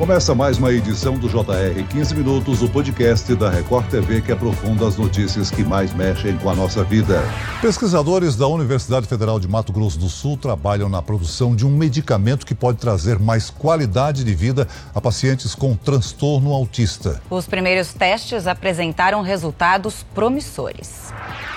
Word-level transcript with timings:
Começa 0.00 0.34
mais 0.34 0.56
uma 0.56 0.72
edição 0.72 1.18
do 1.18 1.28
JR 1.28 1.86
15 1.90 2.14
Minutos, 2.14 2.62
o 2.62 2.68
podcast 2.70 3.34
da 3.34 3.50
Record 3.50 3.86
TV 3.90 4.22
que 4.22 4.32
aprofunda 4.32 4.88
as 4.88 4.96
notícias 4.96 5.50
que 5.50 5.62
mais 5.62 5.92
mexem 5.92 6.38
com 6.38 6.48
a 6.48 6.56
nossa 6.56 6.82
vida. 6.82 7.22
Pesquisadores 7.60 8.34
da 8.34 8.46
Universidade 8.46 9.06
Federal 9.06 9.38
de 9.38 9.46
Mato 9.46 9.74
Grosso 9.74 9.98
do 9.98 10.08
Sul 10.08 10.38
trabalham 10.38 10.88
na 10.88 11.02
produção 11.02 11.54
de 11.54 11.66
um 11.66 11.76
medicamento 11.76 12.46
que 12.46 12.54
pode 12.54 12.78
trazer 12.78 13.18
mais 13.18 13.50
qualidade 13.50 14.24
de 14.24 14.34
vida 14.34 14.66
a 14.94 15.02
pacientes 15.02 15.54
com 15.54 15.76
transtorno 15.76 16.54
autista. 16.54 17.20
Os 17.28 17.46
primeiros 17.46 17.92
testes 17.92 18.46
apresentaram 18.46 19.20
resultados 19.20 20.02
promissores. 20.14 21.12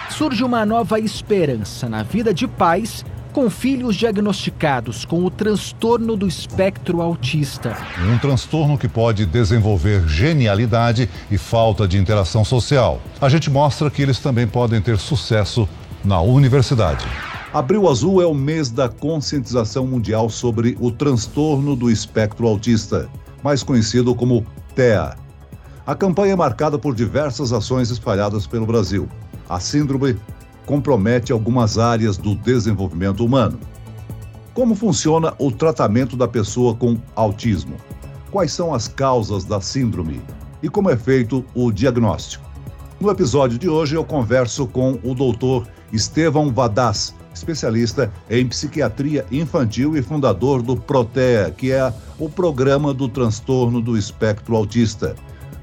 Surge 0.10 0.44
uma 0.44 0.66
nova 0.66 1.00
esperança 1.00 1.88
na 1.88 2.04
vida 2.04 2.34
de 2.34 2.46
pais 2.46 3.06
com 3.34 3.50
filhos 3.50 3.96
diagnosticados 3.96 5.04
com 5.04 5.26
o 5.26 5.30
transtorno 5.32 6.16
do 6.16 6.28
espectro 6.28 7.02
autista. 7.02 7.76
Um 8.00 8.18
transtorno 8.20 8.78
que 8.78 8.88
pode 8.88 9.26
desenvolver 9.26 10.08
genialidade 10.08 11.10
e 11.32 11.38
falta 11.38 11.88
de 11.88 11.98
interação 11.98 12.46
social. 12.46 13.02
A 13.20 13.28
gente 13.28 13.50
mostra 13.50 13.90
que 13.90 14.04
eles 14.04 14.20
também 14.20 14.48
podem 14.48 14.80
ter 14.80 15.00
sucesso 15.00 15.68
na 16.06 16.22
universidade. 16.22 17.06
Abril 17.52 17.90
Azul 17.90 18.22
é 18.22 18.26
o 18.26 18.34
mês 18.34 18.70
da 18.70 18.88
conscientização 18.88 19.88
mundial 19.88 20.30
sobre 20.30 20.78
o 20.80 20.92
transtorno 20.92 21.76
do 21.76 21.90
espectro 21.90 22.48
autista, 22.48 23.10
mais 23.44 23.64
conhecido 23.64 24.14
como 24.14 24.46
TEA. 24.76 25.16
A 25.86 25.96
campanha 25.96 26.34
é 26.34 26.36
marcada 26.36 26.78
por 26.78 26.96
diversas 26.96 27.52
ações 27.52 27.90
espalhadas 27.90 28.48
pelo 28.48 28.66
Brasil. 28.66 29.08
A 29.50 29.60
síndrome 29.60 30.18
compromete 30.66 31.32
algumas 31.32 31.78
áreas 31.78 32.18
do 32.18 32.36
desenvolvimento 32.36 33.26
humano. 33.26 33.60
Como 34.54 34.76
funciona 34.76 35.34
o 35.40 35.52
tratamento 35.52 36.16
da 36.16 36.28
pessoa 36.28 36.76
com 36.76 36.98
autismo? 37.16 37.76
Quais 38.32 38.52
são 38.52 38.74
as 38.74 38.88
causas 38.88 39.44
da 39.44 39.60
síndrome? 39.60 40.22
E 40.62 40.70
como 40.70 40.90
é 40.90 40.96
feito 40.96 41.44
o 41.54 41.72
diagnóstico? 41.72 42.50
No 43.00 43.10
episódio 43.10 43.58
de 43.58 43.68
hoje 43.68 43.96
eu 43.96 44.06
converso 44.06 44.66
com 44.66 44.98
o 45.04 45.14
doutor 45.14 45.68
Estevão 45.92 46.52
Vadaz, 46.52 47.14
especialista 47.34 48.12
em 48.30 48.48
psiquiatria 48.48 49.26
infantil 49.32 49.98
e 49.98 50.02
fundador 50.02 50.62
do 50.62 50.78
Protea, 50.78 51.52
que 51.52 51.72
é 51.72 51.94
o 52.18 52.30
programa 52.30 52.94
do 52.94 53.10
transtorno 53.10 53.82
do 53.82 53.98
espectro 53.98 54.56
autista. 54.56 55.16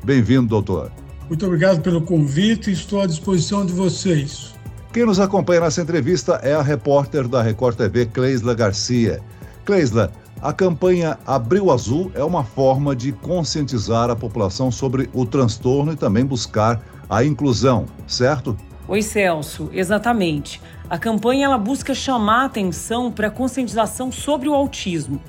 Bem-vindo, 0.05 0.49
doutor. 0.49 0.91
Muito 1.29 1.47
obrigado 1.47 1.81
pelo 1.81 2.03
convite, 2.03 2.73
estou 2.73 3.01
à 3.01 3.07
disposição 3.07 3.65
de 3.65 3.73
vocês. 3.73 4.60
Quem 4.93 5.07
nos 5.07 5.21
acompanha 5.21 5.61
nessa 5.61 5.81
entrevista 5.81 6.41
é 6.43 6.53
a 6.53 6.63
repórter 6.63 7.29
da 7.29 7.41
Record 7.41 7.77
TV, 7.77 8.07
Cleisla 8.07 8.55
Garcia. 8.55 9.21
Cleisla, 9.65 10.11
a 10.43 10.53
campanha 10.53 11.17
Abril 11.25 11.71
Azul 11.71 12.11
é 12.13 12.25
uma 12.25 12.43
forma 12.43 12.97
de 12.97 13.13
conscientizar 13.13 14.11
a 14.11 14.17
população 14.17 14.69
sobre 14.69 15.09
o 15.15 15.25
transtorno 15.25 15.93
e 15.93 15.97
também 15.97 16.27
buscar 16.27 16.83
a 17.09 17.23
inclusão, 17.23 17.87
certo? 18.05 18.57
Oi, 18.89 19.01
Celso, 19.01 19.71
exatamente. 19.73 20.61
A 20.89 20.99
campanha 20.99 21.45
ela 21.45 21.59
busca 21.59 21.95
chamar 21.95 22.43
a 22.43 22.47
atenção 22.47 23.13
para 23.13 23.29
a 23.29 23.31
conscientização 23.31 24.11
sobre 24.11 24.49
o 24.49 24.55
autismo. 24.55 25.23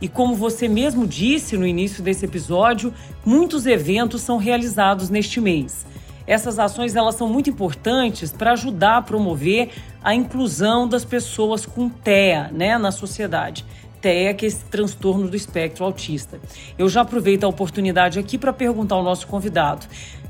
E 0.00 0.08
como 0.08 0.34
você 0.34 0.66
mesmo 0.66 1.06
disse 1.06 1.56
no 1.56 1.64
início 1.64 2.02
desse 2.02 2.24
episódio, 2.24 2.92
muitos 3.24 3.66
eventos 3.66 4.22
são 4.22 4.36
realizados 4.36 5.10
neste 5.10 5.40
mês. 5.40 5.86
Essas 6.26 6.58
ações 6.58 6.96
elas 6.96 7.14
são 7.14 7.28
muito 7.28 7.48
importantes 7.48 8.32
para 8.32 8.52
ajudar 8.52 8.98
a 8.98 9.02
promover 9.02 9.70
a 10.02 10.14
inclusão 10.14 10.88
das 10.88 11.04
pessoas 11.04 11.64
com 11.64 11.88
TEA 11.88 12.50
né, 12.52 12.76
na 12.78 12.90
sociedade. 12.90 13.64
TEA, 14.00 14.34
que 14.34 14.44
é 14.44 14.48
esse 14.48 14.64
transtorno 14.64 15.28
do 15.28 15.36
espectro 15.36 15.84
autista. 15.84 16.40
Eu 16.78 16.88
já 16.88 17.00
aproveito 17.00 17.44
a 17.44 17.48
oportunidade 17.48 18.18
aqui 18.18 18.38
para 18.38 18.52
perguntar 18.52 18.96
ao 18.96 19.02
nosso 19.02 19.26
convidado. 19.26 19.86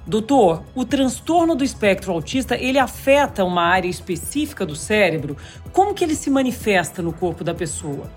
Doutor, 0.07 0.63
o 0.75 0.85
transtorno 0.85 1.57
do 1.57 1.65
espectro 1.65 2.13
autista, 2.13 2.57
ele 2.57 2.79
afeta 2.79 3.45
uma 3.45 3.63
área 3.63 3.89
específica 3.89 4.65
do 4.65 4.77
cérebro? 4.77 5.37
Como 5.73 5.95
que 5.95 6.05
ele 6.05 6.15
se 6.15 6.31
manifesta 6.31 7.03
no 7.03 7.13
corpo 7.13 7.43
da 7.43 7.53
pessoa? 7.53 8.09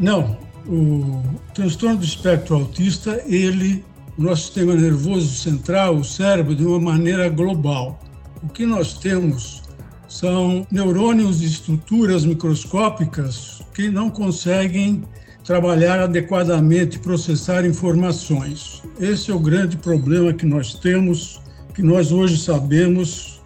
Não, 0.00 0.38
o 0.66 1.22
transtorno 1.52 1.98
do 1.98 2.04
espectro 2.04 2.56
autista, 2.56 3.22
ele 3.26 3.84
o 4.18 4.22
nosso 4.22 4.44
sistema 4.44 4.74
nervoso 4.74 5.34
central, 5.36 5.96
o 5.96 6.04
cérebro, 6.04 6.54
de 6.54 6.64
uma 6.64 6.80
maneira 6.80 7.28
global. 7.28 8.00
O 8.42 8.48
que 8.48 8.64
nós 8.64 8.94
temos 8.94 9.62
são 10.08 10.66
neurônios 10.70 11.42
e 11.42 11.46
estruturas 11.46 12.24
microscópicas 12.24 13.60
que 13.74 13.90
não 13.90 14.08
conseguem 14.08 15.02
trabalhar 15.44 16.00
adequadamente, 16.00 16.98
processar 16.98 17.64
informações. 17.64 18.82
Esse 18.98 19.30
é 19.30 19.34
o 19.34 19.38
grande 19.38 19.76
problema 19.76 20.32
que 20.32 20.46
nós 20.46 20.74
temos, 20.74 21.40
que 21.74 21.82
nós 21.82 22.10
hoje 22.10 22.38
sabemos 22.38 23.40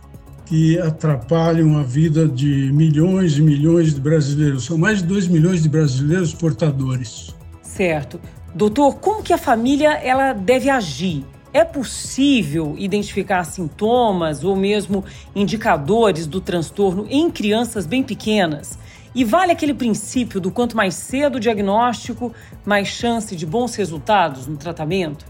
que 0.46 0.78
atrapalham 0.80 1.78
a 1.78 1.82
vida 1.82 2.26
de 2.26 2.72
milhões 2.72 3.36
e 3.36 3.42
milhões 3.42 3.94
de 3.94 4.00
brasileiros. 4.00 4.64
São 4.64 4.78
mais 4.78 4.98
de 4.98 5.06
2 5.06 5.28
milhões 5.28 5.62
de 5.62 5.68
brasileiros 5.68 6.34
portadores. 6.34 7.34
Certo. 7.62 8.20
Doutor, 8.54 8.96
como 8.96 9.22
que 9.22 9.32
a 9.32 9.38
família 9.38 9.92
ela 9.92 10.32
deve 10.32 10.68
agir? 10.68 11.24
É 11.52 11.64
possível 11.64 12.74
identificar 12.78 13.44
sintomas 13.44 14.44
ou 14.44 14.56
mesmo 14.56 15.04
indicadores 15.34 16.26
do 16.26 16.40
transtorno 16.40 17.06
em 17.08 17.30
crianças 17.30 17.86
bem 17.86 18.02
pequenas? 18.02 18.78
E 19.14 19.24
vale 19.24 19.52
aquele 19.52 19.74
princípio 19.74 20.40
do 20.40 20.50
quanto 20.50 20.76
mais 20.76 20.94
cedo 20.94 21.36
o 21.36 21.40
diagnóstico, 21.40 22.32
mais 22.64 22.88
chance 22.88 23.34
de 23.34 23.44
bons 23.44 23.74
resultados 23.74 24.46
no 24.46 24.56
tratamento? 24.56 25.24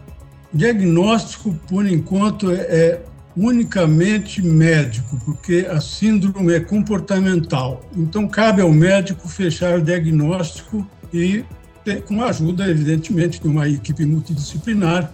Diagnóstico, 0.52 1.54
por 1.68 1.86
enquanto, 1.86 2.50
é, 2.50 2.56
é 2.56 3.02
unicamente 3.36 4.42
médico, 4.42 5.18
porque 5.24 5.66
a 5.70 5.80
síndrome 5.80 6.52
é 6.52 6.60
comportamental. 6.60 7.82
Então, 7.96 8.28
cabe 8.28 8.60
ao 8.60 8.70
médico 8.70 9.28
fechar 9.28 9.78
o 9.78 9.82
diagnóstico 9.82 10.86
e 11.12 11.44
com 12.06 12.22
a 12.22 12.26
ajuda, 12.26 12.68
evidentemente, 12.68 13.40
de 13.40 13.48
uma 13.48 13.68
equipe 13.68 14.04
multidisciplinar, 14.04 15.12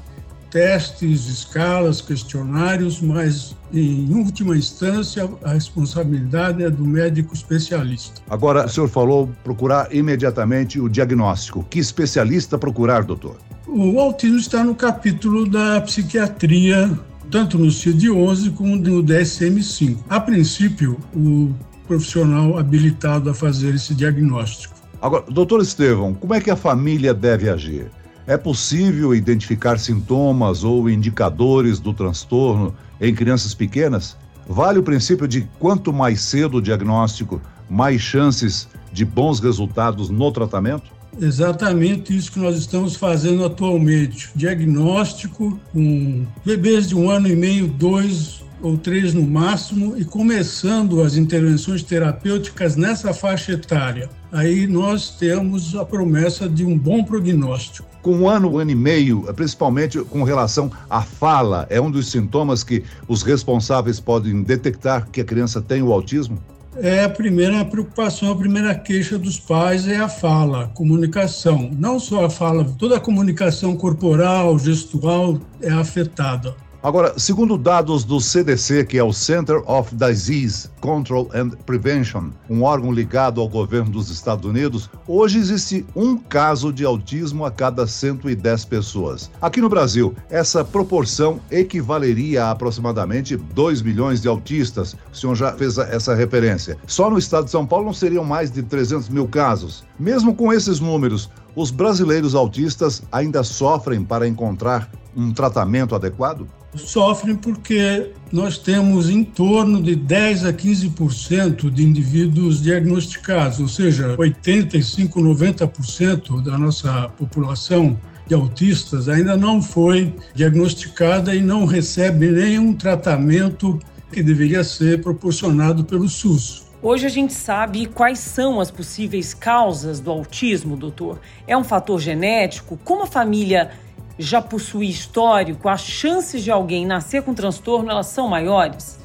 testes, 0.50 1.26
escalas, 1.26 2.00
questionários, 2.00 3.00
mas 3.00 3.54
em 3.72 4.12
última 4.14 4.56
instância 4.56 5.28
a 5.44 5.52
responsabilidade 5.52 6.62
é 6.62 6.70
do 6.70 6.84
médico 6.84 7.34
especialista. 7.34 8.22
Agora, 8.30 8.64
o 8.64 8.68
senhor 8.68 8.88
falou 8.88 9.30
procurar 9.44 9.94
imediatamente 9.94 10.80
o 10.80 10.88
diagnóstico. 10.88 11.64
Que 11.68 11.78
especialista 11.78 12.56
procurar, 12.56 13.04
doutor? 13.04 13.36
O 13.66 14.00
autismo 14.00 14.38
está 14.38 14.64
no 14.64 14.74
capítulo 14.74 15.48
da 15.48 15.80
psiquiatria, 15.82 16.90
tanto 17.30 17.58
no 17.58 17.70
CID-11 17.70 18.54
como 18.54 18.76
no 18.76 19.02
DSM-5. 19.02 19.98
A 20.08 20.20
princípio, 20.20 20.96
o 21.14 21.52
profissional 21.86 22.58
habilitado 22.58 23.28
a 23.30 23.34
fazer 23.34 23.74
esse 23.74 23.94
diagnóstico. 23.94 24.75
Agora, 25.00 25.24
doutor 25.30 25.60
Estevão, 25.60 26.14
como 26.14 26.34
é 26.34 26.40
que 26.40 26.50
a 26.50 26.56
família 26.56 27.12
deve 27.12 27.48
agir? 27.48 27.90
É 28.26 28.36
possível 28.36 29.14
identificar 29.14 29.78
sintomas 29.78 30.64
ou 30.64 30.90
indicadores 30.90 31.78
do 31.78 31.92
transtorno 31.92 32.74
em 33.00 33.14
crianças 33.14 33.54
pequenas? 33.54 34.16
Vale 34.48 34.78
o 34.78 34.82
princípio 34.82 35.28
de 35.28 35.46
quanto 35.58 35.92
mais 35.92 36.20
cedo 36.22 36.58
o 36.58 36.62
diagnóstico, 36.62 37.40
mais 37.68 38.00
chances 38.00 38.68
de 38.92 39.04
bons 39.04 39.38
resultados 39.38 40.08
no 40.08 40.32
tratamento? 40.32 40.96
Exatamente 41.20 42.16
isso 42.16 42.32
que 42.32 42.38
nós 42.38 42.56
estamos 42.56 42.96
fazendo 42.96 43.44
atualmente. 43.44 44.30
Diagnóstico 44.34 45.58
com 45.72 46.26
bebês 46.44 46.88
de 46.88 46.94
um 46.94 47.10
ano 47.10 47.28
e 47.28 47.36
meio, 47.36 47.66
dois 47.66 48.44
ou 48.66 48.76
três 48.76 49.14
no 49.14 49.22
máximo, 49.22 49.96
e 49.96 50.04
começando 50.04 51.02
as 51.02 51.16
intervenções 51.16 51.82
terapêuticas 51.82 52.76
nessa 52.76 53.14
faixa 53.14 53.52
etária. 53.52 54.10
Aí 54.32 54.66
nós 54.66 55.10
temos 55.10 55.74
a 55.76 55.84
promessa 55.84 56.48
de 56.48 56.64
um 56.64 56.76
bom 56.76 57.04
prognóstico. 57.04 57.88
Com 58.02 58.16
um 58.16 58.28
ano, 58.28 58.52
um 58.52 58.58
ano 58.58 58.70
e 58.70 58.74
meio, 58.74 59.22
principalmente 59.34 59.98
com 60.00 60.22
relação 60.22 60.70
à 60.90 61.02
fala, 61.02 61.66
é 61.70 61.80
um 61.80 61.90
dos 61.90 62.10
sintomas 62.10 62.62
que 62.62 62.82
os 63.08 63.22
responsáveis 63.22 63.98
podem 63.98 64.42
detectar 64.42 65.08
que 65.10 65.20
a 65.20 65.24
criança 65.24 65.62
tem 65.62 65.82
o 65.82 65.92
autismo? 65.92 66.38
É 66.78 67.04
a 67.04 67.08
primeira 67.08 67.64
preocupação, 67.64 68.30
a 68.30 68.36
primeira 68.36 68.74
queixa 68.74 69.16
dos 69.16 69.40
pais 69.40 69.88
é 69.88 69.96
a 69.96 70.10
fala, 70.10 70.64
a 70.64 70.68
comunicação. 70.68 71.70
Não 71.72 71.98
só 71.98 72.26
a 72.26 72.30
fala, 72.30 72.64
toda 72.78 72.96
a 72.96 73.00
comunicação 73.00 73.74
corporal, 73.74 74.58
gestual 74.58 75.40
é 75.62 75.70
afetada. 75.70 76.54
Agora, 76.86 77.18
segundo 77.18 77.58
dados 77.58 78.04
do 78.04 78.20
CDC, 78.20 78.84
que 78.84 78.96
é 78.96 79.02
o 79.02 79.12
Center 79.12 79.60
of 79.68 79.92
Disease 79.92 80.68
Control 80.80 81.28
and 81.34 81.48
Prevention, 81.66 82.30
um 82.48 82.62
órgão 82.62 82.92
ligado 82.92 83.40
ao 83.40 83.48
governo 83.48 83.90
dos 83.90 84.08
Estados 84.08 84.48
Unidos, 84.48 84.88
hoje 85.04 85.36
existe 85.36 85.84
um 85.96 86.16
caso 86.16 86.72
de 86.72 86.84
autismo 86.84 87.44
a 87.44 87.50
cada 87.50 87.88
110 87.88 88.66
pessoas. 88.66 89.28
Aqui 89.42 89.60
no 89.60 89.68
Brasil, 89.68 90.14
essa 90.30 90.64
proporção 90.64 91.40
equivaleria 91.50 92.44
a 92.44 92.50
aproximadamente 92.52 93.36
2 93.36 93.82
milhões 93.82 94.20
de 94.20 94.28
autistas. 94.28 94.94
O 95.12 95.16
senhor 95.16 95.34
já 95.34 95.52
fez 95.54 95.78
essa 95.78 96.14
referência. 96.14 96.78
Só 96.86 97.10
no 97.10 97.18
estado 97.18 97.46
de 97.46 97.50
São 97.50 97.66
Paulo 97.66 97.86
não 97.86 97.92
seriam 97.92 98.22
mais 98.22 98.48
de 98.48 98.62
300 98.62 99.08
mil 99.08 99.26
casos. 99.26 99.82
Mesmo 99.98 100.36
com 100.36 100.52
esses 100.52 100.78
números, 100.78 101.28
Os 101.56 101.70
brasileiros 101.70 102.34
autistas 102.34 103.02
ainda 103.10 103.42
sofrem 103.42 104.04
para 104.04 104.28
encontrar 104.28 104.90
um 105.16 105.32
tratamento 105.32 105.94
adequado? 105.94 106.46
Sofrem 106.76 107.36
porque 107.36 108.10
nós 108.32 108.58
temos 108.58 109.08
em 109.08 109.24
torno 109.24 109.82
de 109.82 109.94
10 109.94 110.44
a 110.44 110.52
15% 110.52 111.70
de 111.70 111.82
indivíduos 111.84 112.62
diagnosticados, 112.62 113.60
ou 113.60 113.68
seja, 113.68 114.14
85, 114.18 115.20
90% 115.20 116.42
da 116.42 116.58
nossa 116.58 117.08
população 117.16 117.98
de 118.26 118.34
autistas 118.34 119.08
ainda 119.08 119.36
não 119.36 119.62
foi 119.62 120.14
diagnosticada 120.34 121.34
e 121.34 121.40
não 121.40 121.64
recebe 121.64 122.30
nenhum 122.30 122.74
tratamento 122.74 123.78
que 124.12 124.22
deveria 124.22 124.64
ser 124.64 125.00
proporcionado 125.00 125.84
pelo 125.84 126.08
SUS. 126.08 126.66
Hoje 126.82 127.06
a 127.06 127.08
gente 127.08 127.32
sabe 127.32 127.86
quais 127.86 128.18
são 128.18 128.60
as 128.60 128.70
possíveis 128.70 129.32
causas 129.32 129.98
do 129.98 130.10
autismo, 130.10 130.76
doutor. 130.76 131.18
É 131.46 131.56
um 131.56 131.64
fator 131.64 132.00
genético? 132.00 132.78
Como 132.84 133.02
a 133.02 133.06
família 133.06 133.70
já 134.18 134.40
possui 134.40 134.86
histórico, 134.88 135.68
as 135.68 135.82
chances 135.82 136.42
de 136.42 136.50
alguém 136.50 136.86
nascer 136.86 137.22
com 137.22 137.34
transtorno 137.34 137.90
elas 137.90 138.06
são 138.06 138.28
maiores? 138.28 138.98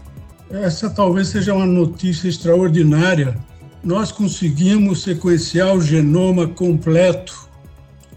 Essa 0.50 0.90
talvez 0.90 1.30
seja 1.30 1.54
uma 1.54 1.66
notícia 1.66 2.28
extraordinária. 2.28 3.38
Nós 3.84 4.12
conseguimos 4.12 5.04
sequenciar 5.04 5.76
o 5.76 5.82
genoma 5.82 6.48
completo 6.48 7.50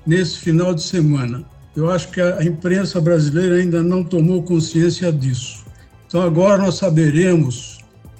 nesse 0.07 0.39
final 0.39 0.75
de 0.75 0.83
semana. 0.83 1.45
Eu 1.75 1.91
acho 1.91 2.09
que 2.09 2.21
a 2.21 2.45
imprensa 2.45 3.01
brasileira 3.01 3.57
ainda 3.57 3.83
não 3.83 4.05
tomou 4.05 4.43
consciência 4.43 5.13
disso. 5.13 5.65
Então 6.07 6.23
agora 6.23 6.59
nós 6.59 6.77
saberemos 6.77 7.74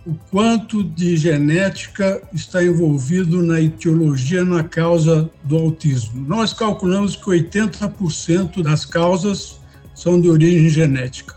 o 0.07 0.15
quanto 0.31 0.85
de 0.85 1.17
genética 1.17 2.21
está 2.33 2.63
envolvido 2.63 3.43
na 3.43 3.61
etiologia, 3.61 4.45
na 4.45 4.63
causa 4.63 5.31
do 5.45 5.57
autismo. 5.57 6.27
Nós 6.27 6.53
calculamos 6.53 7.17
que 7.17 7.25
80% 7.25 8.63
das 8.63 8.85
causas 8.85 9.59
são 9.95 10.21
de 10.21 10.29
origem 10.29 10.69
genética. 10.69 11.35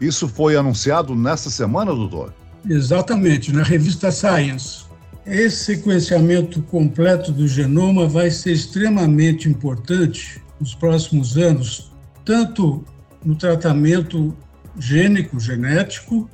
Isso 0.00 0.28
foi 0.28 0.56
anunciado 0.56 1.14
nesta 1.14 1.50
semana, 1.50 1.94
doutor? 1.94 2.34
Exatamente, 2.68 3.52
na 3.52 3.62
revista 3.62 4.10
Science. 4.10 4.86
Esse 5.24 5.76
sequenciamento 5.76 6.62
completo 6.62 7.30
do 7.30 7.46
genoma 7.46 8.08
vai 8.08 8.30
ser 8.30 8.52
extremamente 8.52 9.48
importante 9.48 10.42
nos 10.58 10.74
próximos 10.74 11.36
anos, 11.36 11.92
tanto 12.24 12.84
no 13.24 13.36
tratamento 13.36 14.34
gênico, 14.78 15.38
genético, 15.38 16.28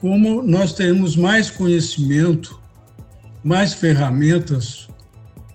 como 0.00 0.42
nós 0.42 0.72
teremos 0.72 1.16
mais 1.16 1.50
conhecimento, 1.50 2.60
mais 3.42 3.74
ferramentas 3.74 4.88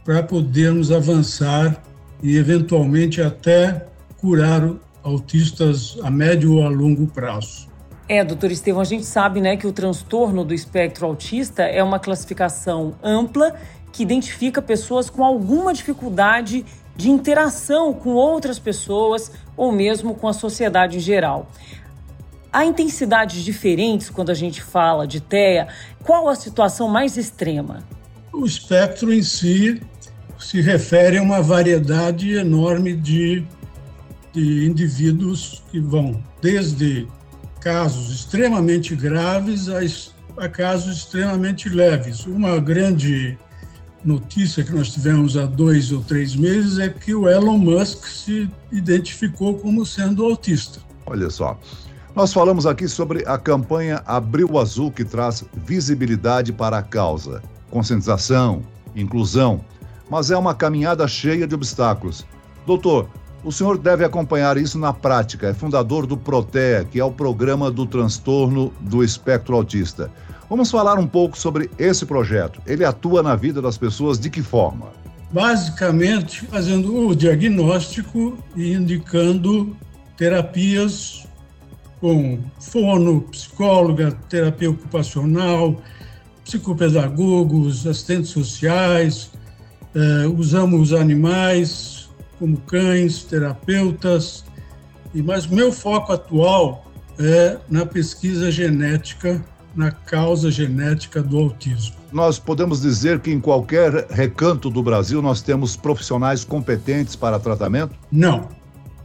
para 0.03 0.21
podermos 0.21 0.91
avançar 0.91 1.81
e, 2.21 2.37
eventualmente, 2.37 3.21
até 3.21 3.87
curar 4.17 4.69
autistas 5.01 5.97
a 6.03 6.09
médio 6.09 6.53
ou 6.53 6.65
a 6.65 6.69
longo 6.69 7.07
prazo. 7.07 7.67
É, 8.07 8.23
doutor 8.23 8.51
Estevão, 8.51 8.81
a 8.81 8.85
gente 8.85 9.05
sabe 9.05 9.39
né, 9.39 9.55
que 9.55 9.65
o 9.65 9.71
transtorno 9.71 10.43
do 10.43 10.53
espectro 10.53 11.05
autista 11.05 11.63
é 11.63 11.81
uma 11.81 11.99
classificação 11.99 12.95
ampla 13.01 13.55
que 13.91 14.03
identifica 14.03 14.61
pessoas 14.61 15.09
com 15.09 15.23
alguma 15.23 15.73
dificuldade 15.73 16.65
de 16.95 17.09
interação 17.09 17.93
com 17.93 18.11
outras 18.11 18.59
pessoas 18.59 19.31
ou 19.55 19.71
mesmo 19.71 20.13
com 20.15 20.27
a 20.27 20.33
sociedade 20.33 20.97
em 20.97 20.99
geral. 20.99 21.47
Há 22.53 22.63
intensidades 22.65 23.43
diferentes 23.43 24.11
quando 24.11 24.29
a 24.29 24.35
gente 24.35 24.61
fala 24.61 25.07
de 25.07 25.19
TEA. 25.19 25.67
Qual 26.03 26.29
a 26.29 26.35
situação 26.35 26.87
mais 26.87 27.17
extrema? 27.17 27.83
O 28.31 28.45
espectro 28.45 29.11
em 29.11 29.23
si 29.23 29.81
se 30.37 30.61
refere 30.61 31.17
a 31.17 31.23
uma 31.23 31.41
variedade 31.41 32.31
enorme 32.33 32.95
de, 32.95 33.43
de 34.31 34.67
indivíduos 34.67 35.63
que 35.71 35.79
vão 35.79 36.23
desde 36.43 37.07
casos 37.59 38.13
extremamente 38.13 38.95
graves 38.95 39.67
a, 39.67 40.43
a 40.45 40.47
casos 40.47 40.97
extremamente 40.97 41.69
leves. 41.69 42.27
Uma 42.27 42.59
grande 42.59 43.35
notícia 44.05 44.63
que 44.63 44.75
nós 44.75 44.91
tivemos 44.91 45.35
há 45.37 45.47
dois 45.47 45.91
ou 45.91 46.03
três 46.03 46.35
meses 46.35 46.77
é 46.77 46.87
que 46.87 47.15
o 47.15 47.27
Elon 47.27 47.57
Musk 47.57 48.05
se 48.05 48.47
identificou 48.71 49.57
como 49.57 49.83
sendo 49.87 50.23
autista. 50.23 50.79
Olha 51.05 51.29
só, 51.31 51.59
nós 52.15 52.31
falamos 52.31 52.67
aqui 52.67 52.87
sobre 52.87 53.23
a 53.27 53.39
campanha 53.39 54.03
Abril 54.05 54.59
Azul, 54.59 54.91
que 54.91 55.03
traz 55.03 55.43
visibilidade 55.65 56.53
para 56.53 56.77
a 56.77 56.83
causa, 56.83 57.41
conscientização, 57.71 58.61
inclusão, 58.95 59.61
mas 60.09 60.29
é 60.29 60.37
uma 60.37 60.53
caminhada 60.53 61.07
cheia 61.07 61.47
de 61.47 61.55
obstáculos. 61.55 62.23
Doutor, 62.67 63.09
o 63.43 63.51
senhor 63.51 63.79
deve 63.79 64.05
acompanhar 64.05 64.57
isso 64.57 64.77
na 64.77 64.93
prática. 64.93 65.47
É 65.47 65.53
fundador 65.55 66.05
do 66.05 66.15
PROTEA, 66.15 66.85
que 66.85 66.99
é 66.99 67.03
o 67.03 67.11
programa 67.11 67.71
do 67.71 67.85
transtorno 67.85 68.71
do 68.79 69.03
espectro 69.03 69.55
autista. 69.55 70.11
Vamos 70.47 70.69
falar 70.69 70.99
um 70.99 71.07
pouco 71.07 71.35
sobre 71.35 71.69
esse 71.79 72.05
projeto. 72.05 72.61
Ele 72.67 72.85
atua 72.85 73.23
na 73.23 73.35
vida 73.35 73.59
das 73.59 73.75
pessoas 73.75 74.19
de 74.19 74.29
que 74.29 74.43
forma? 74.43 74.91
Basicamente, 75.31 76.45
fazendo 76.45 77.07
o 77.07 77.15
diagnóstico 77.15 78.37
e 78.55 78.71
indicando 78.71 79.75
terapias 80.15 81.25
com 82.03 82.37
fono, 82.59 83.21
psicóloga, 83.21 84.11
terapia 84.27 84.69
ocupacional, 84.69 85.81
psicopedagogos, 86.43 87.87
assistentes 87.87 88.29
sociais, 88.29 89.31
eh, 89.95 90.27
usamos 90.27 90.91
animais 90.91 92.09
como 92.37 92.57
cães, 92.57 93.23
terapeutas, 93.23 94.43
e 95.15 95.21
mas 95.21 95.47
meu 95.47 95.71
foco 95.71 96.11
atual 96.11 96.91
é 97.17 97.57
na 97.69 97.85
pesquisa 97.85 98.51
genética, 98.51 99.41
na 99.73 99.89
causa 99.89 100.51
genética 100.51 101.23
do 101.23 101.39
autismo. 101.39 101.95
Nós 102.11 102.37
podemos 102.37 102.81
dizer 102.81 103.21
que 103.21 103.31
em 103.31 103.39
qualquer 103.39 104.07
recanto 104.09 104.69
do 104.69 104.83
Brasil 104.83 105.21
nós 105.21 105.41
temos 105.41 105.77
profissionais 105.77 106.43
competentes 106.43 107.15
para 107.15 107.39
tratamento? 107.39 107.95
Não, 108.11 108.49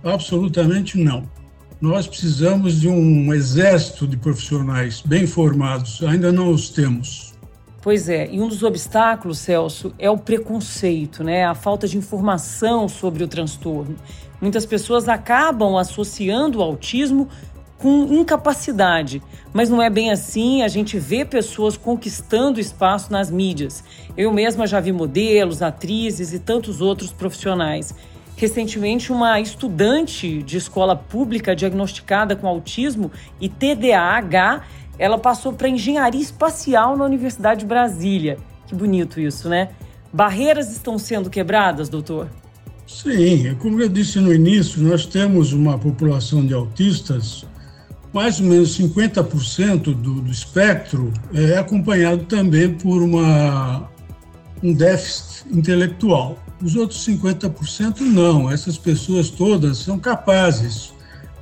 absolutamente 0.03 0.99
não. 0.99 1.38
Nós 1.81 2.09
precisamos 2.09 2.81
de 2.81 2.89
um 2.89 3.33
exército 3.33 4.07
de 4.07 4.17
profissionais 4.17 5.01
bem 5.01 5.27
formados, 5.29 6.03
ainda 6.03 6.33
não 6.33 6.51
os 6.51 6.71
temos. 6.71 7.33
Pois 7.81 8.09
é, 8.09 8.29
e 8.33 8.41
um 8.41 8.49
dos 8.49 8.65
obstáculos, 8.65 9.39
Celso, 9.39 9.95
é 9.97 10.11
o 10.11 10.19
preconceito, 10.19 11.23
né? 11.23 11.45
A 11.45 11.55
falta 11.55 11.87
de 11.87 11.97
informação 11.97 12.89
sobre 12.89 13.23
o 13.23 13.29
transtorno. 13.29 13.95
Muitas 14.41 14.67
pessoas 14.67 15.09
acabam 15.09 15.77
associando 15.77 16.59
o 16.59 16.63
autismo 16.63 17.29
com 17.79 18.13
incapacidade, 18.13 19.23
mas 19.53 19.71
não 19.71 19.81
é 19.81 19.89
bem 19.89 20.11
assim. 20.11 20.63
A 20.63 20.69
gente 20.69 20.99
vê 20.99 21.25
pessoas 21.25 21.77
conquistando 21.77 22.59
espaço 22.59 23.13
nas 23.13 23.31
mídias. 23.31 23.85
Eu 24.17 24.33
mesma 24.33 24.67
já 24.67 24.81
vi 24.81 24.91
modelos, 24.91 25.63
atrizes 25.63 26.33
e 26.33 26.41
tantos 26.41 26.81
outros 26.81 27.13
profissionais. 27.13 27.95
Recentemente, 28.39 29.11
uma 29.11 29.41
estudante 29.41 30.45
de 30.45 30.59
escola 30.59 30.95
pública 30.95 31.57
diagnosticada 31.57 32.37
com 32.37 32.47
autismo 32.47 33.11
e 33.41 33.49
TDAH, 33.49 34.63
ela 34.97 35.19
passou 35.19 35.53
para 35.53 35.69
engenharia 35.69 36.21
espacial 36.21 36.97
na 36.97 37.05
Universidade 37.05 37.61
de 37.61 37.67
Brasília. 37.67 38.39
Que 38.69 38.77
bonito 38.77 39.19
isso, 39.19 39.49
né? 39.49 39.71
Barreiras 40.13 40.71
estão 40.71 41.01
sendo 41.01 41.29
quebradas, 41.29 41.89
doutor? 41.89 42.29
Sim, 42.87 43.57
como 43.57 43.83
eu 43.83 43.89
disse 43.89 44.21
no 44.21 44.33
início, 44.33 44.81
nós 44.83 45.05
temos 45.05 45.53
uma 45.53 45.77
população 45.77 46.47
de 46.47 46.55
autistas, 46.55 47.45
mais 48.13 48.39
ou 48.39 48.47
menos 48.47 48.79
50% 48.79 49.83
do, 49.83 50.21
do 50.21 50.31
espectro 50.31 51.13
é 51.35 51.59
acompanhado 51.59 52.23
também 52.27 52.73
por 52.73 53.03
uma, 53.03 53.91
um 54.63 54.73
déficit 54.73 55.45
intelectual. 55.51 56.39
Os 56.63 56.75
outros 56.75 57.07
50% 57.07 58.01
não. 58.01 58.51
Essas 58.51 58.77
pessoas 58.77 59.31
todas 59.31 59.79
são 59.79 59.99
capazes. 59.99 60.93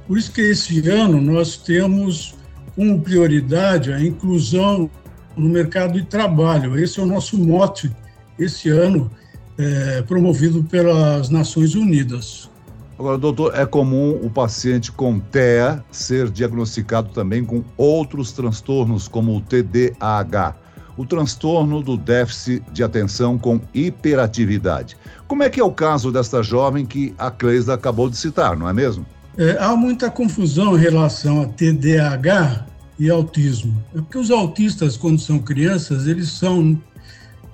Por 0.06 0.18
isso 0.18 0.30
que 0.30 0.40
esse 0.40 0.87
ano 0.88 1.20
nós 1.20 1.56
temos 1.56 2.35
como 2.75 3.00
prioridade 3.00 3.92
a 3.92 4.00
inclusão 4.00 4.90
no 5.37 5.49
mercado 5.49 5.94
de 5.94 6.04
trabalho. 6.04 6.78
Esse 6.78 7.00
é 7.00 7.02
o 7.02 7.06
nosso 7.06 7.38
mote 7.38 7.90
esse 8.38 8.68
ano, 8.68 9.11
é, 9.56 10.02
promovido 10.02 10.62
pelas 10.64 11.30
Nações 11.30 11.75
Unidas. 11.75 12.50
Agora, 12.99 13.18
doutor, 13.18 13.54
é 13.54 13.64
comum 13.66 14.18
o 14.23 14.30
paciente 14.30 14.92
com 14.92 15.18
TEA 15.18 15.85
ser 15.90 16.30
diagnosticado 16.30 17.11
também 17.11 17.44
com 17.44 17.62
outros 17.76 18.32
transtornos, 18.32 19.08
como 19.08 19.37
o 19.37 19.40
TDAH 19.40 20.65
o 20.97 21.05
transtorno 21.05 21.83
do 21.83 21.97
déficit 21.97 22.62
de 22.73 22.83
atenção 22.83 23.37
com 23.38 23.61
hiperatividade. 23.75 24.97
Como 25.26 25.43
é 25.43 25.50
que 25.50 25.61
é 25.61 25.65
o 25.65 25.71
caso 25.71 26.11
desta 26.11 26.43
jovem 26.43 26.87
que 26.87 27.15
a 27.19 27.31
Cleisa 27.31 27.75
acabou 27.75 28.09
de 28.09 28.17
citar, 28.17 28.57
não 28.57 28.69
é 28.69 28.73
mesmo? 28.73 29.05
É, 29.37 29.59
há 29.61 29.76
muita 29.76 30.11
confusão 30.11 30.76
em 30.76 30.81
relação 30.81 31.43
a 31.43 31.47
TDAH 31.47 32.67
e 32.99 33.11
autismo. 33.11 33.83
É 33.95 33.99
porque 33.99 34.17
os 34.17 34.31
autistas, 34.31 34.97
quando 34.97 35.21
são 35.21 35.38
crianças, 35.38 36.07
eles 36.07 36.31
são 36.31 36.81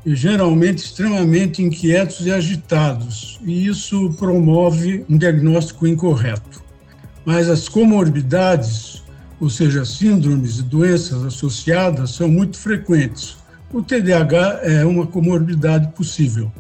e 0.04 0.16
geralmente 0.16 0.78
extremamente 0.78 1.62
inquietos 1.62 2.26
e 2.26 2.32
agitados, 2.32 3.38
e 3.44 3.66
isso 3.66 4.10
promove 4.18 5.04
um 5.08 5.16
diagnóstico 5.16 5.86
incorreto. 5.86 6.62
Mas 7.24 7.48
as 7.48 7.68
comorbidades, 7.68 9.01
ou 9.42 9.50
seja, 9.50 9.84
síndromes 9.84 10.60
e 10.60 10.62
doenças 10.62 11.24
associadas, 11.24 12.12
são 12.12 12.28
muito 12.28 12.56
frequentes. 12.56 13.36
O 13.72 13.82
TDAH 13.82 14.60
é 14.62 14.84
uma 14.84 15.04
comorbidade 15.04 15.88
possível. 15.88 16.50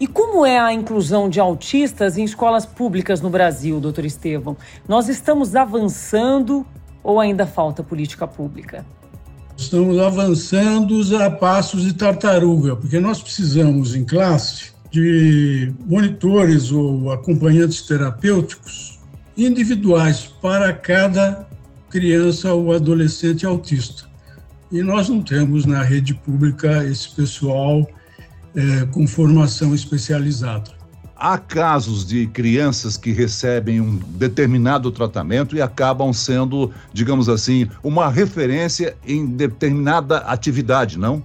E 0.00 0.06
como 0.06 0.46
é 0.46 0.58
a 0.58 0.72
inclusão 0.72 1.28
de 1.28 1.38
autistas 1.38 2.16
em 2.16 2.24
escolas 2.24 2.64
públicas 2.64 3.20
no 3.20 3.28
Brasil, 3.28 3.78
doutor 3.78 4.06
Estevam? 4.06 4.56
Nós 4.88 5.10
estamos 5.10 5.54
avançando 5.54 6.64
ou 7.04 7.20
ainda 7.20 7.46
falta 7.46 7.82
política 7.82 8.26
pública? 8.26 8.82
Estamos 9.54 9.98
avançando 9.98 11.02
a 11.18 11.30
passos 11.30 11.82
de 11.82 11.92
tartaruga, 11.92 12.76
porque 12.76 12.98
nós 12.98 13.20
precisamos, 13.20 13.94
em 13.94 14.06
classe, 14.06 14.72
de 14.90 15.70
monitores 15.86 16.72
ou 16.72 17.12
acompanhantes 17.12 17.82
terapêuticos 17.82 18.98
individuais 19.36 20.32
para 20.40 20.72
cada 20.72 21.49
criança 21.90 22.54
ou 22.54 22.72
adolescente 22.72 23.44
autista. 23.44 24.08
E 24.70 24.82
nós 24.82 25.08
não 25.08 25.20
temos 25.20 25.66
na 25.66 25.82
rede 25.82 26.14
pública 26.14 26.84
esse 26.84 27.10
pessoal 27.10 27.86
é, 28.54 28.86
com 28.86 29.06
formação 29.06 29.74
especializada. 29.74 30.70
Há 31.16 31.36
casos 31.36 32.06
de 32.06 32.26
crianças 32.28 32.96
que 32.96 33.12
recebem 33.12 33.80
um 33.80 33.96
determinado 33.96 34.90
tratamento 34.90 35.54
e 35.54 35.60
acabam 35.60 36.12
sendo, 36.14 36.70
digamos 36.94 37.28
assim, 37.28 37.68
uma 37.82 38.08
referência 38.08 38.96
em 39.06 39.26
determinada 39.26 40.18
atividade, 40.18 40.98
não? 40.98 41.22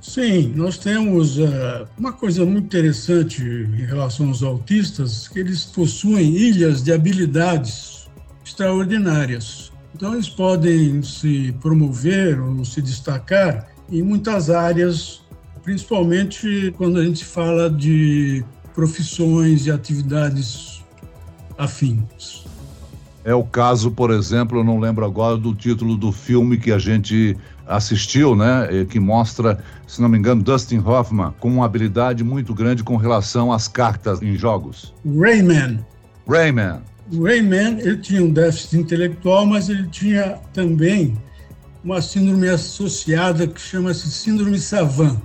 Sim, 0.00 0.52
nós 0.54 0.78
temos 0.78 1.36
uh, 1.36 1.86
uma 1.98 2.12
coisa 2.12 2.46
muito 2.46 2.64
interessante 2.64 3.42
em 3.42 3.84
relação 3.84 4.28
aos 4.28 4.42
autistas, 4.42 5.28
que 5.28 5.40
eles 5.40 5.64
possuem 5.64 6.34
ilhas 6.34 6.82
de 6.82 6.92
habilidades 6.92 8.08
extraordinárias. 8.44 9.67
Então, 9.94 10.14
eles 10.14 10.28
podem 10.28 11.02
se 11.02 11.52
promover 11.60 12.40
ou 12.40 12.64
se 12.64 12.80
destacar 12.80 13.68
em 13.90 14.02
muitas 14.02 14.50
áreas 14.50 15.22
principalmente 15.68 16.72
quando 16.78 16.98
a 16.98 17.04
gente 17.04 17.22
fala 17.22 17.68
de 17.68 18.42
profissões 18.74 19.66
e 19.66 19.70
atividades 19.70 20.82
afins. 21.58 22.46
É 23.22 23.34
o 23.34 23.44
caso, 23.44 23.90
por 23.90 24.10
exemplo, 24.10 24.60
eu 24.60 24.64
não 24.64 24.80
lembro 24.80 25.04
agora 25.04 25.36
do 25.36 25.54
título 25.54 25.94
do 25.94 26.10
filme 26.10 26.56
que 26.56 26.72
a 26.72 26.78
gente 26.78 27.36
assistiu, 27.66 28.34
né, 28.34 28.86
que 28.88 28.98
mostra, 28.98 29.62
se 29.86 30.00
não 30.00 30.08
me 30.08 30.16
engano, 30.16 30.42
Dustin 30.42 30.78
Hoffman 30.78 31.34
com 31.38 31.50
uma 31.50 31.66
habilidade 31.66 32.24
muito 32.24 32.54
grande 32.54 32.82
com 32.82 32.96
relação 32.96 33.52
às 33.52 33.68
cartas 33.68 34.22
em 34.22 34.34
jogos. 34.36 34.94
Rayman. 35.04 35.84
Rayman. 36.26 36.80
Rayman, 37.12 37.80
ele 37.80 37.96
tinha 37.98 38.22
um 38.22 38.32
déficit 38.32 38.76
intelectual, 38.76 39.46
mas 39.46 39.68
ele 39.68 39.86
tinha 39.88 40.38
também 40.52 41.16
uma 41.82 42.02
síndrome 42.02 42.48
associada 42.48 43.46
que 43.46 43.60
chama-se 43.60 44.10
síndrome 44.10 44.58
Savant. 44.58 45.18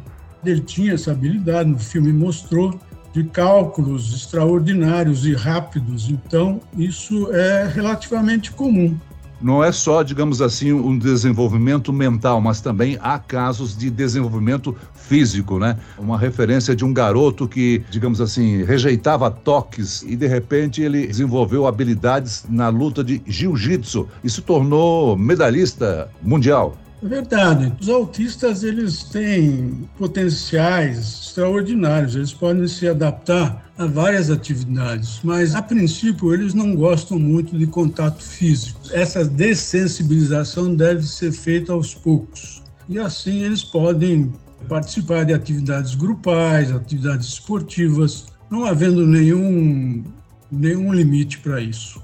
Ele 0.46 0.62
tinha 0.62 0.94
essa 0.94 1.12
habilidade, 1.12 1.70
no 1.70 1.80
filme 1.80 2.14
mostrou, 2.14 2.80
de 3.14 3.24
cálculos 3.26 4.14
extraordinários 4.14 5.26
e 5.26 5.34
rápidos. 5.34 6.10
Então, 6.10 6.60
isso 6.78 7.32
é 7.32 7.68
relativamente 7.68 8.52
comum. 8.52 8.98
Não 9.44 9.62
é 9.62 9.74
só, 9.74 10.04
digamos 10.04 10.42
assim, 10.42 10.72
um 10.72 10.98
desenvolvimento 10.98 11.92
mental, 11.92 12.40
mas 12.40 12.62
também 12.62 12.98
há 13.02 13.20
casos 13.20 13.78
de 13.78 13.90
desenvolvimento 13.90 14.74
físico, 14.96 15.60
né? 15.60 15.78
Uma 15.98 16.18
referência 16.18 16.74
de 16.74 16.86
um 16.86 16.94
garoto 16.94 17.46
que, 17.46 17.84
digamos 17.90 18.22
assim, 18.22 18.64
rejeitava 18.64 19.30
toques 19.30 20.02
e 20.04 20.16
de 20.16 20.28
repente 20.28 20.82
ele 20.82 21.06
desenvolveu 21.08 21.68
habilidades 21.68 22.46
na 22.48 22.70
luta 22.70 23.04
de 23.04 23.22
jiu-jitsu 23.28 24.08
e 24.24 24.30
se 24.30 24.42
tornou 24.42 25.18
medalhista 25.18 26.10
mundial. 26.22 26.78
É 27.04 27.08
verdade. 27.08 27.74
Os 27.82 27.90
autistas 27.90 28.64
eles 28.64 29.04
têm 29.04 29.90
potenciais 29.98 30.98
extraordinários. 31.26 32.16
Eles 32.16 32.34
podem 32.34 32.66
se 32.66 32.88
adaptar 32.88 33.70
a 33.78 33.86
várias 33.86 34.30
atividades, 34.30 35.20
mas 35.22 35.54
a 35.54 35.62
princípio 35.62 36.34
eles 36.34 36.54
não 36.54 36.74
gostam 36.76 37.20
muito 37.20 37.58
de 37.58 37.68
contato 37.68 38.24
físico. 38.24 38.80
Essa 38.92 39.26
dessensibilização 39.26 40.74
deve 40.74 41.04
ser 41.04 41.34
feita 41.34 41.74
aos 41.74 41.94
poucos. 41.94 42.64
E 42.88 42.98
assim 42.98 43.42
eles 43.42 43.64
podem 43.66 44.32
participar 44.70 45.26
de 45.26 45.34
atividades 45.34 45.96
grupais, 45.96 46.72
atividades 46.72 47.28
esportivas, 47.28 48.28
não 48.50 48.64
havendo 48.64 49.06
nenhum 49.06 50.04
nenhum 50.50 50.94
limite 50.94 51.40
para 51.40 51.60
isso. 51.60 52.03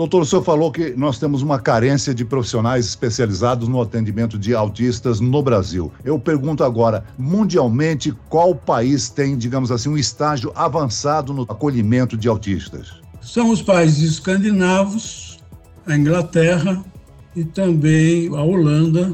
Doutor, 0.00 0.22
o 0.22 0.24
senhor 0.24 0.42
falou 0.42 0.72
que 0.72 0.94
nós 0.96 1.18
temos 1.18 1.42
uma 1.42 1.58
carência 1.58 2.14
de 2.14 2.24
profissionais 2.24 2.86
especializados 2.86 3.68
no 3.68 3.82
atendimento 3.82 4.38
de 4.38 4.54
autistas 4.54 5.20
no 5.20 5.42
Brasil. 5.42 5.92
Eu 6.02 6.18
pergunto 6.18 6.64
agora, 6.64 7.04
mundialmente, 7.18 8.10
qual 8.30 8.54
país 8.54 9.10
tem, 9.10 9.36
digamos 9.36 9.70
assim, 9.70 9.90
um 9.90 9.98
estágio 9.98 10.52
avançado 10.54 11.34
no 11.34 11.42
acolhimento 11.42 12.16
de 12.16 12.28
autistas? 12.28 12.94
São 13.20 13.50
os 13.50 13.60
países 13.60 14.12
escandinavos, 14.12 15.38
a 15.86 15.94
Inglaterra 15.94 16.82
e 17.36 17.44
também 17.44 18.28
a 18.28 18.42
Holanda, 18.42 19.12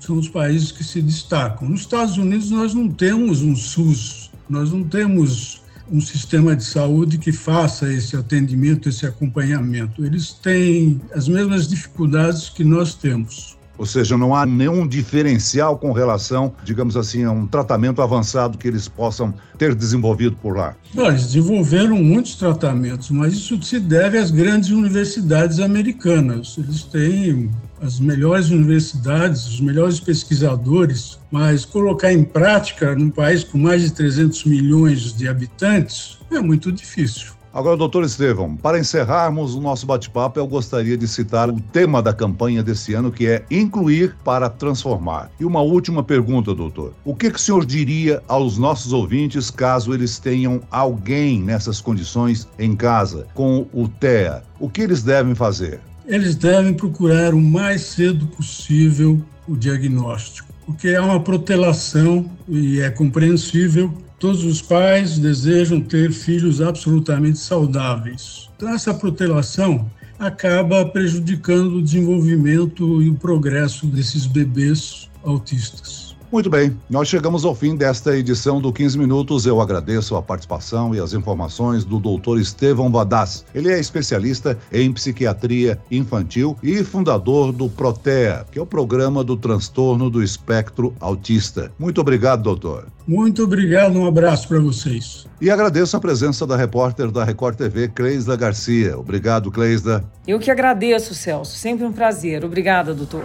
são 0.00 0.16
os 0.16 0.30
países 0.30 0.72
que 0.72 0.82
se 0.82 1.02
destacam. 1.02 1.68
Nos 1.68 1.80
Estados 1.80 2.16
Unidos, 2.16 2.50
nós 2.50 2.72
não 2.72 2.88
temos 2.88 3.42
um 3.42 3.54
SUS, 3.54 4.30
nós 4.48 4.72
não 4.72 4.84
temos 4.84 5.63
um 5.90 6.00
sistema 6.00 6.56
de 6.56 6.64
saúde 6.64 7.18
que 7.18 7.32
faça 7.32 7.92
esse 7.92 8.16
atendimento, 8.16 8.88
esse 8.88 9.06
acompanhamento. 9.06 10.04
Eles 10.04 10.32
têm 10.32 11.00
as 11.14 11.28
mesmas 11.28 11.68
dificuldades 11.68 12.48
que 12.48 12.64
nós 12.64 12.94
temos. 12.94 13.56
Ou 13.76 13.84
seja, 13.84 14.16
não 14.16 14.34
há 14.34 14.46
nenhum 14.46 14.86
diferencial 14.86 15.76
com 15.76 15.90
relação, 15.92 16.54
digamos 16.64 16.96
assim, 16.96 17.24
a 17.24 17.32
um 17.32 17.46
tratamento 17.46 18.00
avançado 18.00 18.56
que 18.56 18.68
eles 18.68 18.86
possam 18.86 19.34
ter 19.58 19.74
desenvolvido 19.74 20.36
por 20.36 20.56
lá? 20.56 20.76
Não, 20.94 21.08
eles 21.08 21.24
desenvolveram 21.24 21.96
muitos 21.96 22.36
tratamentos, 22.36 23.10
mas 23.10 23.32
isso 23.32 23.60
se 23.62 23.80
deve 23.80 24.16
às 24.16 24.30
grandes 24.30 24.70
universidades 24.70 25.58
americanas. 25.58 26.56
Eles 26.56 26.84
têm 26.84 27.50
as 27.84 28.00
melhores 28.00 28.48
universidades, 28.48 29.46
os 29.46 29.60
melhores 29.60 30.00
pesquisadores, 30.00 31.18
mas 31.30 31.66
colocar 31.66 32.10
em 32.10 32.24
prática 32.24 32.94
num 32.94 33.10
país 33.10 33.44
com 33.44 33.58
mais 33.58 33.82
de 33.82 33.92
300 33.92 34.44
milhões 34.46 35.14
de 35.14 35.28
habitantes 35.28 36.18
é 36.32 36.40
muito 36.40 36.72
difícil. 36.72 37.34
Agora, 37.52 37.76
doutor 37.76 38.02
Estevão, 38.02 38.56
para 38.56 38.80
encerrarmos 38.80 39.54
o 39.54 39.60
nosso 39.60 39.86
bate-papo, 39.86 40.40
eu 40.40 40.46
gostaria 40.46 40.96
de 40.96 41.06
citar 41.06 41.50
o 41.50 41.60
tema 41.60 42.02
da 42.02 42.12
campanha 42.12 42.62
desse 42.64 42.94
ano, 42.94 43.12
que 43.12 43.28
é 43.28 43.44
Incluir 43.50 44.16
para 44.24 44.48
Transformar. 44.48 45.30
E 45.38 45.44
uma 45.44 45.60
última 45.60 46.02
pergunta, 46.02 46.54
doutor. 46.54 46.94
O 47.04 47.14
que, 47.14 47.30
que 47.30 47.36
o 47.36 47.40
senhor 47.40 47.64
diria 47.64 48.20
aos 48.26 48.58
nossos 48.58 48.92
ouvintes 48.92 49.50
caso 49.50 49.94
eles 49.94 50.18
tenham 50.18 50.62
alguém 50.68 51.40
nessas 51.40 51.80
condições 51.80 52.48
em 52.58 52.74
casa, 52.74 53.28
com 53.34 53.66
o 53.72 53.86
TEA? 53.86 54.42
O 54.58 54.68
que 54.68 54.80
eles 54.80 55.02
devem 55.04 55.34
fazer? 55.34 55.80
Eles 56.06 56.34
devem 56.34 56.74
procurar 56.74 57.34
o 57.34 57.40
mais 57.40 57.82
cedo 57.82 58.26
possível 58.26 59.22
o 59.48 59.56
diagnóstico, 59.56 60.48
porque 60.66 60.88
é 60.88 61.00
uma 61.00 61.20
protelação 61.20 62.30
e 62.48 62.80
é 62.80 62.90
compreensível. 62.90 63.92
Todos 64.18 64.44
os 64.44 64.62
pais 64.62 65.18
desejam 65.18 65.80
ter 65.80 66.12
filhos 66.12 66.60
absolutamente 66.60 67.38
saudáveis. 67.38 68.48
Então, 68.56 68.72
essa 68.72 68.94
protelação 68.94 69.90
acaba 70.18 70.86
prejudicando 70.86 71.76
o 71.76 71.82
desenvolvimento 71.82 73.02
e 73.02 73.10
o 73.10 73.14
progresso 73.14 73.86
desses 73.86 74.26
bebês 74.26 75.10
autistas. 75.22 76.13
Muito 76.32 76.50
bem, 76.50 76.76
nós 76.90 77.08
chegamos 77.08 77.44
ao 77.44 77.54
fim 77.54 77.76
desta 77.76 78.16
edição 78.16 78.60
do 78.60 78.72
15 78.72 78.98
Minutos. 78.98 79.46
Eu 79.46 79.60
agradeço 79.60 80.16
a 80.16 80.22
participação 80.22 80.94
e 80.94 81.00
as 81.00 81.12
informações 81.12 81.84
do 81.84 81.98
Dr. 81.98 82.38
Estevão 82.38 82.90
Vadaz. 82.90 83.44
Ele 83.54 83.70
é 83.70 83.78
especialista 83.78 84.58
em 84.72 84.92
psiquiatria 84.92 85.78
infantil 85.90 86.56
e 86.62 86.82
fundador 86.82 87.52
do 87.52 87.68
Protea, 87.68 88.44
que 88.50 88.58
é 88.58 88.62
o 88.62 88.66
programa 88.66 89.22
do 89.22 89.36
transtorno 89.36 90.10
do 90.10 90.22
espectro 90.22 90.94
autista. 90.98 91.70
Muito 91.78 92.00
obrigado, 92.00 92.42
doutor. 92.42 92.86
Muito 93.06 93.44
obrigado, 93.44 93.98
um 93.98 94.06
abraço 94.06 94.48
para 94.48 94.58
vocês. 94.58 95.26
E 95.40 95.50
agradeço 95.50 95.96
a 95.96 96.00
presença 96.00 96.46
da 96.46 96.56
repórter 96.56 97.10
da 97.10 97.22
Record 97.22 97.56
TV, 97.56 97.88
Cleisda 97.88 98.34
Garcia. 98.34 98.98
Obrigado, 98.98 99.50
Cleisda. 99.50 100.04
Eu 100.26 100.38
que 100.38 100.50
agradeço, 100.50 101.14
Celso. 101.14 101.56
Sempre 101.56 101.84
um 101.84 101.92
prazer. 101.92 102.44
Obrigada, 102.44 102.94
doutor. 102.94 103.24